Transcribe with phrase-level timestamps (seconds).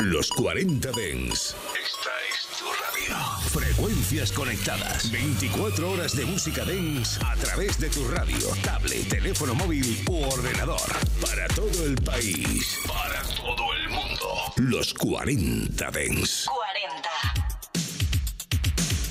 [0.00, 1.54] Los 40 Dens.
[1.74, 3.14] Esta es tu radio.
[3.50, 5.10] Frecuencias conectadas.
[5.10, 10.80] 24 horas de música Dens a través de tu radio, tablet, teléfono móvil u ordenador.
[11.20, 12.78] Para todo el país.
[12.88, 14.54] Para todo el mundo.
[14.56, 16.46] Los 40 Dens.
[16.46, 17.10] 40.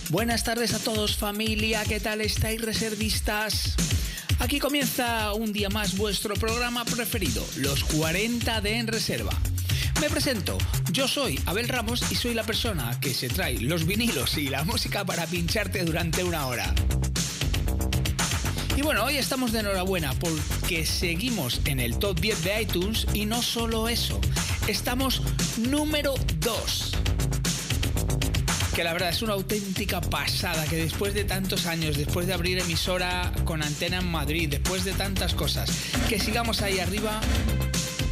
[0.09, 3.75] Buenas tardes a todos familia, ¿qué tal estáis reservistas?
[4.39, 9.37] Aquí comienza un día más vuestro programa preferido, los 40 de En Reserva.
[9.99, 10.57] Me presento,
[10.93, 14.63] yo soy Abel Ramos y soy la persona que se trae los vinilos y la
[14.63, 16.73] música para pincharte durante una hora.
[18.77, 23.25] Y bueno, hoy estamos de enhorabuena porque seguimos en el top 10 de iTunes y
[23.25, 24.21] no solo eso,
[24.67, 25.21] estamos
[25.57, 26.95] número 2
[28.73, 32.59] que la verdad es una auténtica pasada que después de tantos años, después de abrir
[32.59, 35.69] emisora con antena en Madrid, después de tantas cosas,
[36.07, 37.19] que sigamos ahí arriba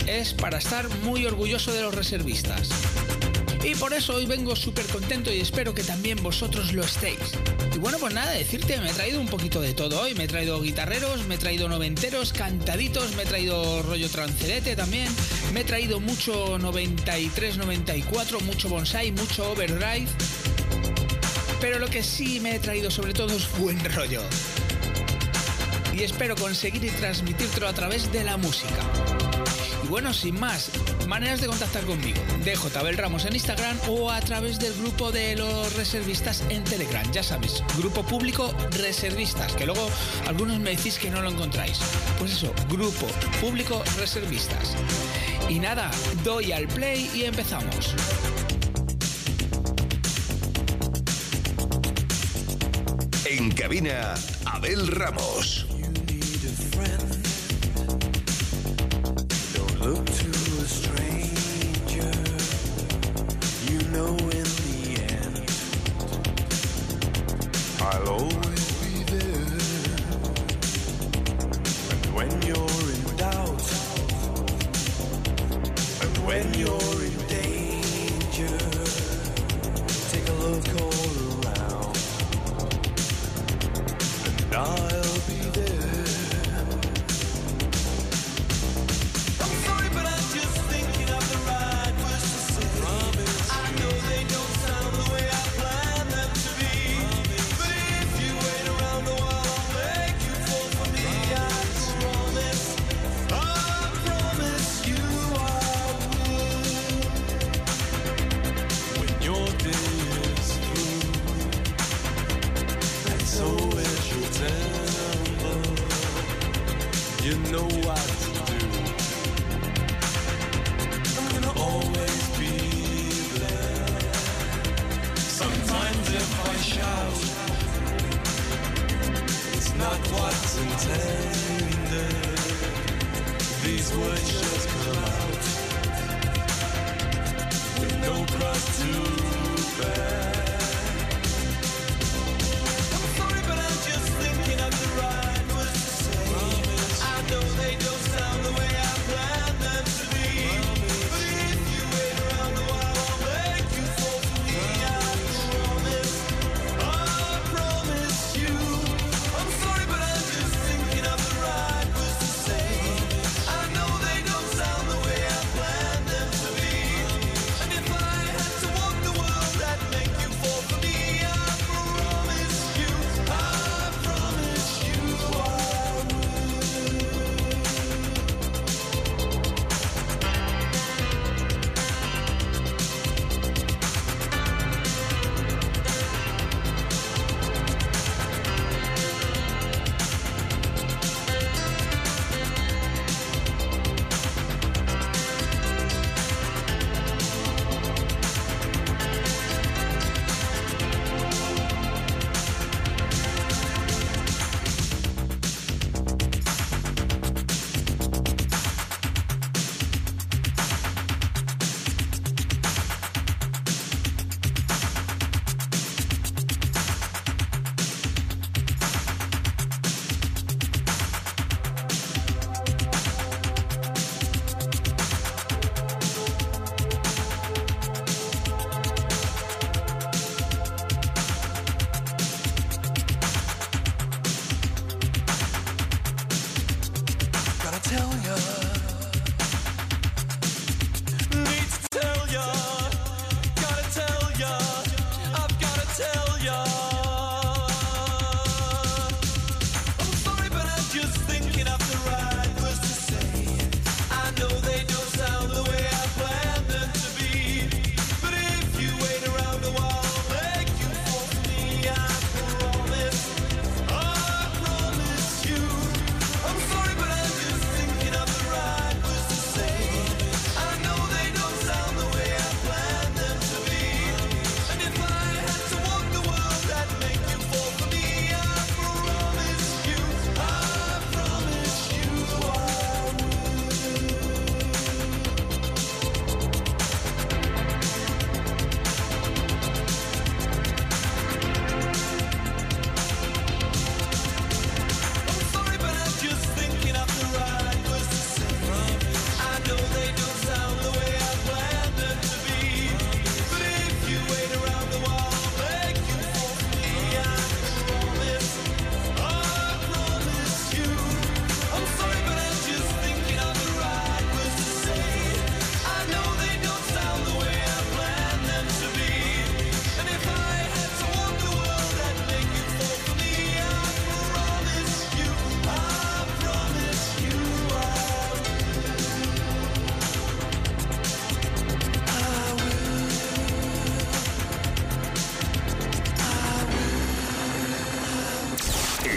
[0.07, 2.69] es para estar muy orgulloso de los reservistas.
[3.63, 7.19] Y por eso hoy vengo súper contento y espero que también vosotros lo estéis.
[7.75, 10.15] Y bueno, pues nada, decirte, me he traído un poquito de todo hoy.
[10.15, 15.09] Me he traído guitarreros, me he traído noventeros, cantaditos, me he traído rollo trancerete también.
[15.53, 20.07] Me he traído mucho 93-94, mucho bonsai, mucho overdrive.
[21.59, 24.21] Pero lo que sí me he traído sobre todo es buen rollo.
[25.93, 29.26] Y espero conseguir y transmitírtelo a través de la música.
[29.87, 30.69] Y bueno, sin más,
[31.07, 32.19] maneras de contactar conmigo.
[32.43, 37.09] Dejo Tabel Ramos en Instagram o a través del grupo de los reservistas en Telegram.
[37.13, 39.89] Ya sabes, grupo público reservistas, que luego
[40.27, 41.79] algunos me decís que no lo encontráis.
[42.19, 43.07] Pues eso, grupo
[43.39, 44.75] público reservistas.
[45.47, 45.89] Y nada,
[46.23, 47.95] doy al play y empezamos.
[53.25, 54.15] En cabina,
[54.45, 55.65] Abel Ramos.
[67.79, 68.46] I'll always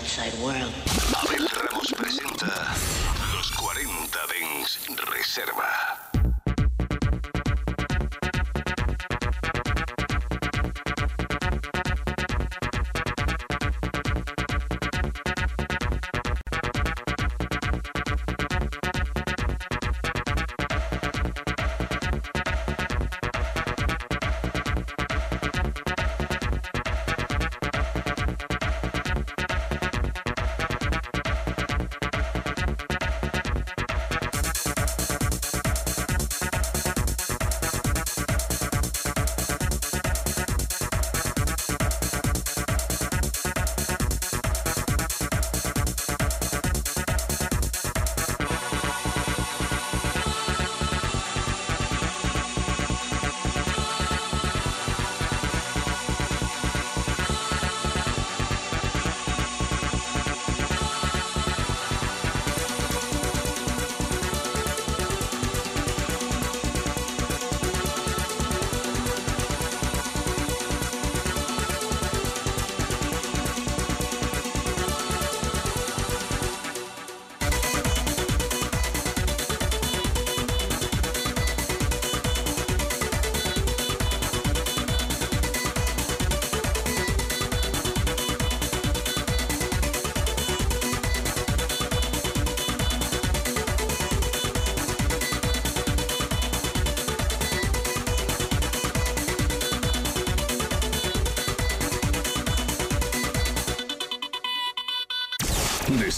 [0.00, 0.72] Outside world.
[1.14, 2.74] Abel Ramos presenta
[3.34, 5.89] Los 40 Dens Reserva.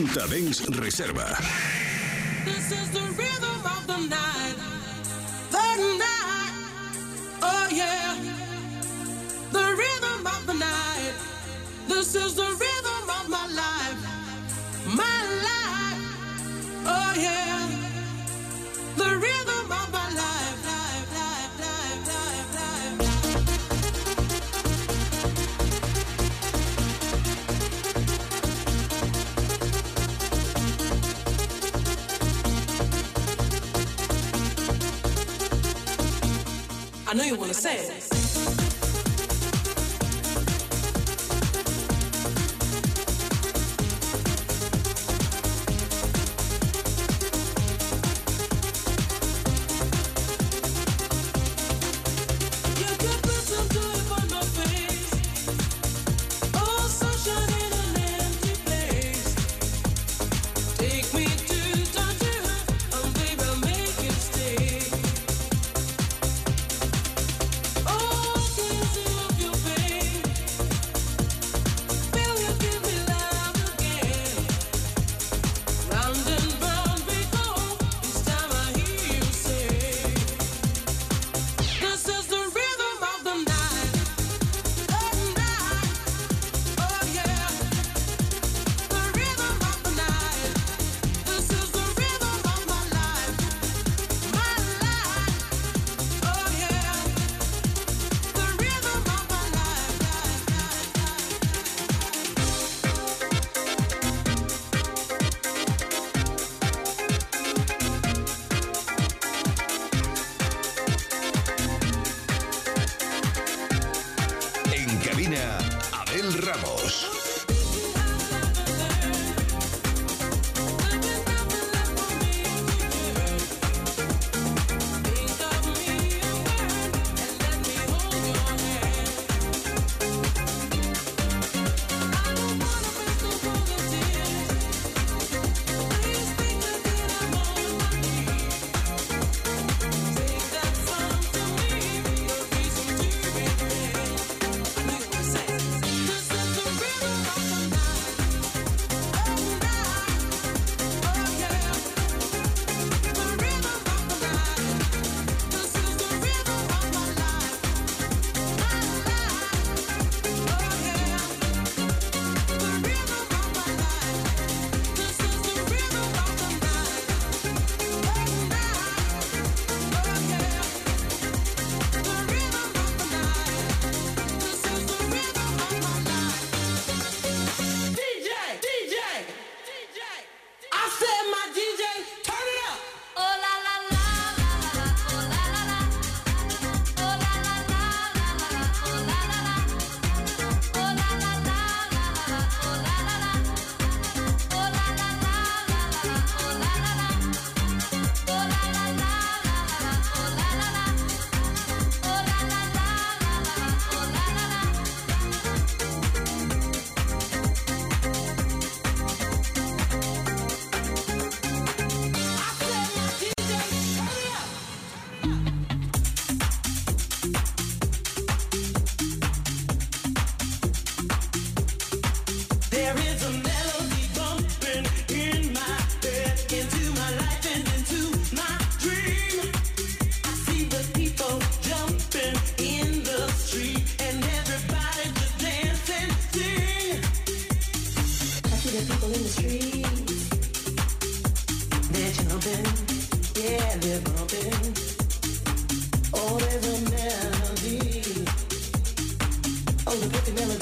[0.00, 1.36] Mercenta Reserva.
[2.44, 3.29] This is the
[37.10, 37.99] I know you want to say it.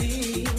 [0.08, 0.57] me.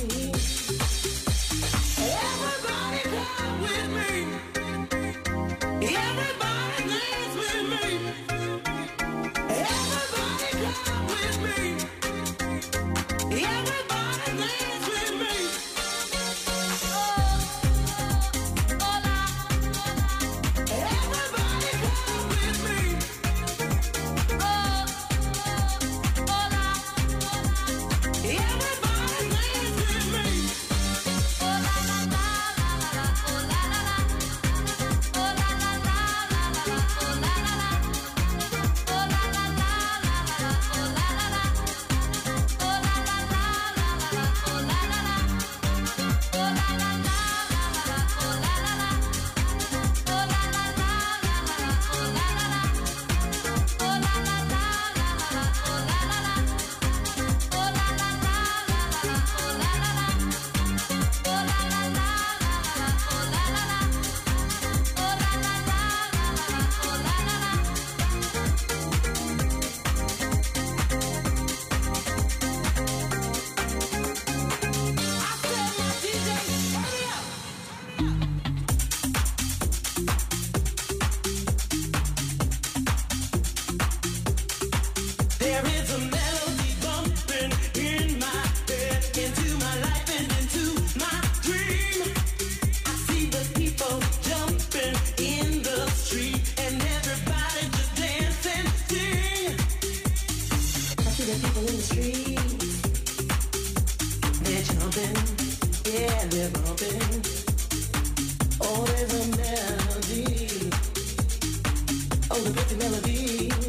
[112.41, 113.68] Oh, look at melody.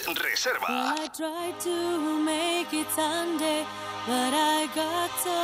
[0.00, 0.68] 40 Reserva.
[0.68, 3.64] Well, I tried to make it Sunday,
[4.06, 5.38] but I got so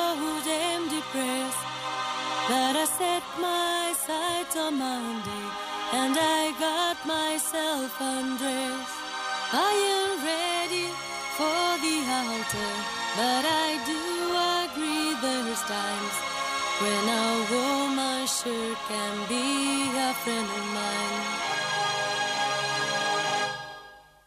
[0.45, 1.65] damn depressed
[2.51, 5.47] that I set my sights on Monday
[5.93, 8.99] and I got myself undressed.
[9.53, 10.89] I you ready
[11.37, 12.73] for the altar?
[13.17, 14.01] But I do
[14.65, 16.17] agree there's times
[16.81, 21.62] when a woman sure can be a friend of mine.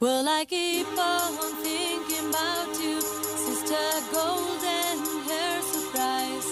[0.01, 1.31] Well, I keep on
[1.63, 6.51] thinking about you, Sister Golden Hair Surprise.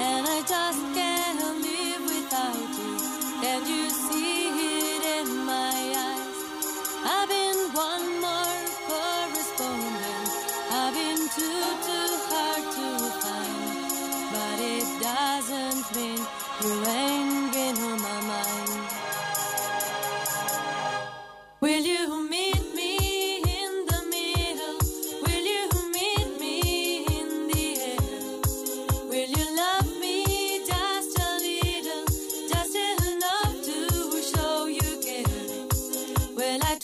[0.00, 2.98] And I just can't live without you.
[3.40, 6.38] Can you see it in my eyes?
[7.06, 8.58] I've been one more
[8.90, 10.26] correspondent.
[10.72, 12.88] I've been too, too hard to
[13.22, 13.86] find.
[14.34, 16.18] But it doesn't mean
[16.64, 17.45] you ain't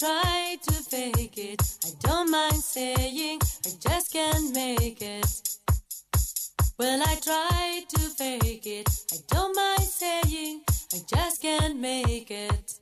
[0.03, 1.63] try to fake it.
[1.85, 5.59] I don't mind saying I just can't make it.
[6.77, 8.89] Well, I try to fake it.
[9.13, 12.82] I don't mind saying I just can't make it.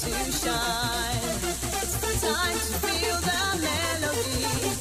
[0.00, 1.38] To shine,
[1.82, 4.73] it's the time to feel the melody.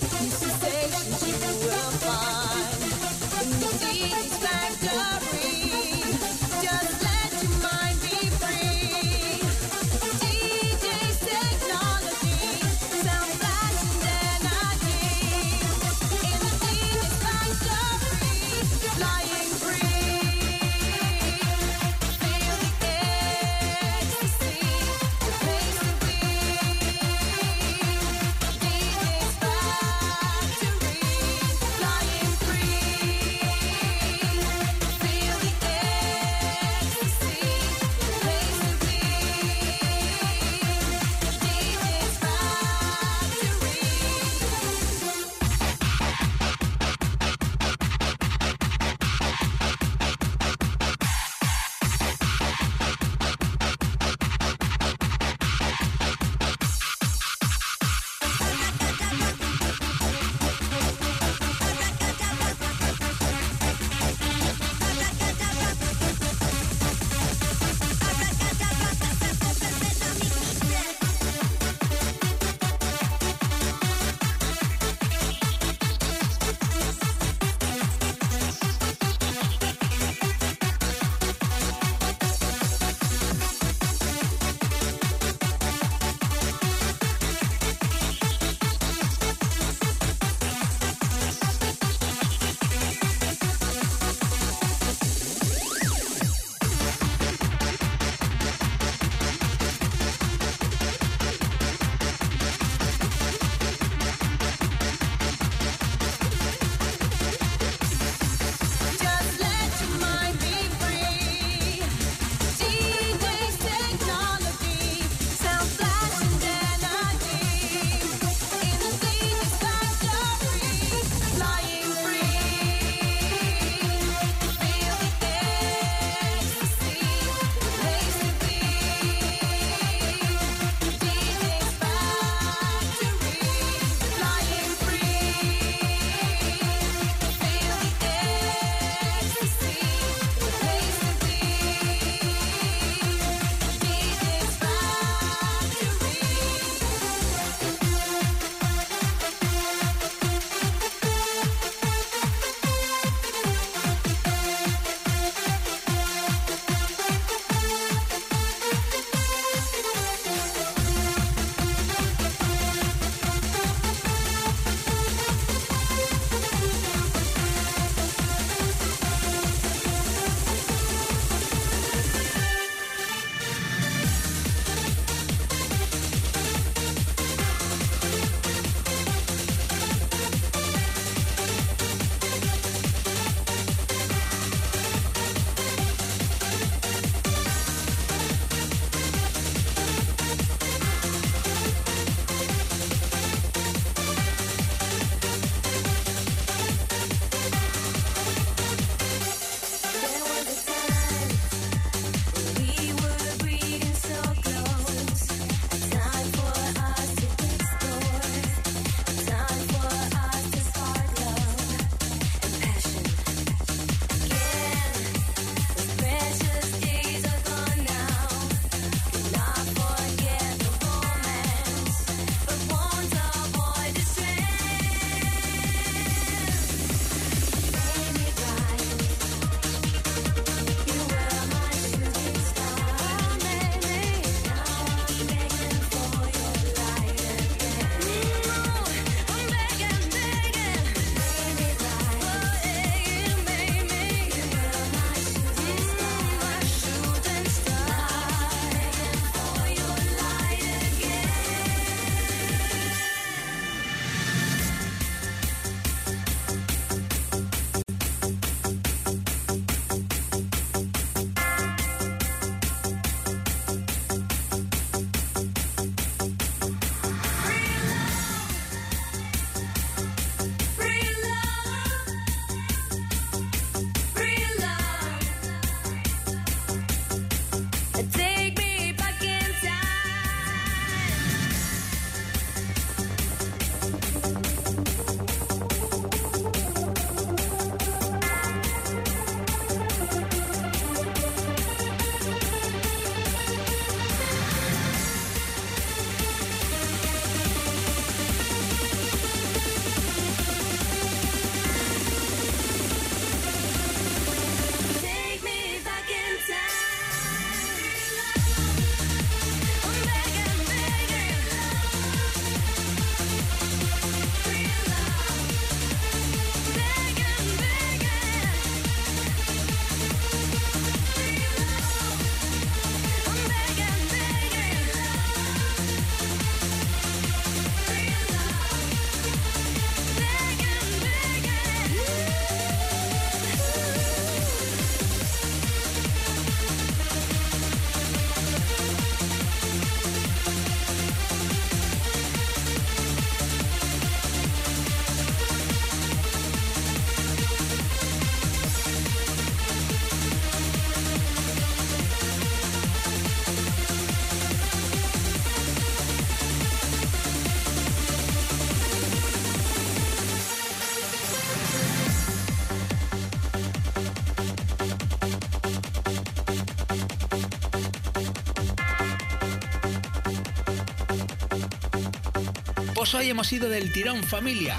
[373.15, 374.75] Hoy hemos ido del tirón, familia.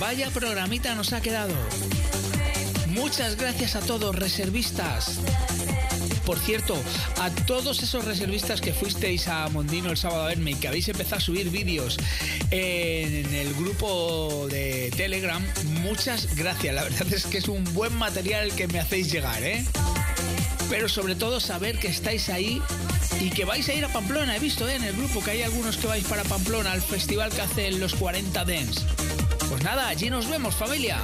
[0.00, 1.54] Vaya programita nos ha quedado.
[2.88, 5.20] Muchas gracias a todos, reservistas.
[6.24, 6.76] Por cierto,
[7.20, 10.88] a todos esos reservistas que fuisteis a Mondino el sábado a verme y que habéis
[10.88, 11.98] empezado a subir vídeos
[12.50, 15.44] en el grupo de Telegram,
[15.82, 16.74] muchas gracias.
[16.74, 19.64] La verdad es que es un buen material que me hacéis llegar, ¿eh?
[20.68, 22.60] Pero sobre todo saber que estáis ahí
[23.20, 24.36] y que vais a ir a Pamplona.
[24.36, 24.76] He visto ¿eh?
[24.76, 27.94] en el grupo que hay algunos que vais para Pamplona al festival que hacen los
[27.94, 28.80] 40 Dance.
[29.48, 30.98] Pues nada, allí nos vemos, familia.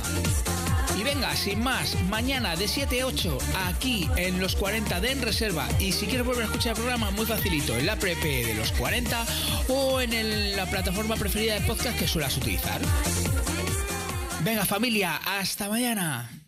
[0.99, 5.23] Y venga, sin más, mañana de 7 a 8, aquí en los 40 de En
[5.23, 5.67] Reserva.
[5.79, 8.73] Y si quieres volver a escuchar el programa, muy facilito, en la app de los
[8.73, 9.27] 40
[9.69, 12.81] o en la plataforma preferida de podcast que suelas utilizar.
[14.45, 16.42] Venga, familia, hasta mañana.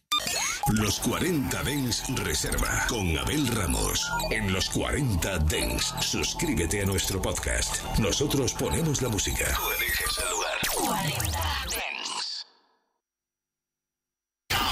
[0.72, 4.10] Los 40 Dens Reserva con Abel Ramos.
[4.30, 7.82] En los 40 Dens, suscríbete a nuestro podcast.
[7.98, 9.44] Nosotros ponemos la música.
[9.54, 10.56] Tú eliges el lugar.
[10.72, 11.38] 40
[11.70, 12.46] Dens.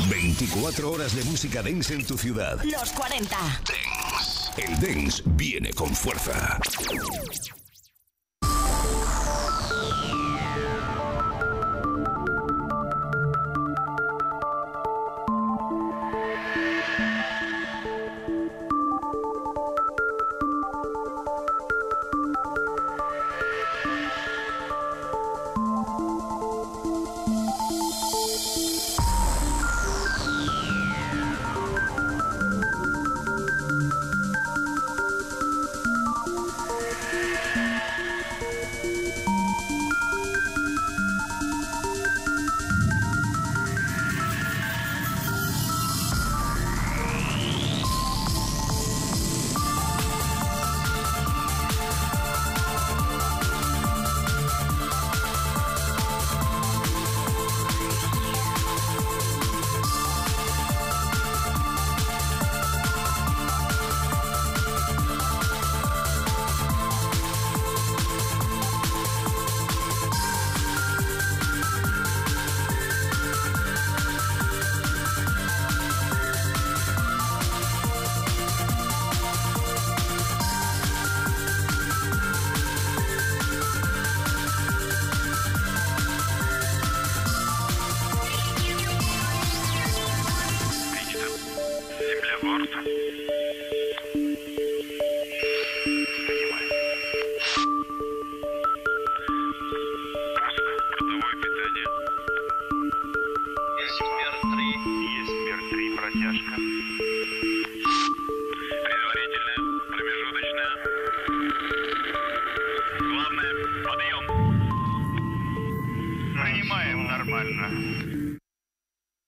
[0.08, 2.58] 24 horas de música dance en tu ciudad.
[2.64, 3.36] Los 40.
[3.36, 4.62] Dance.
[4.62, 6.58] El dance viene con fuerza.